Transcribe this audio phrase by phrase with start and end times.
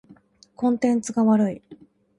[0.55, 1.61] コンテンツが悪い。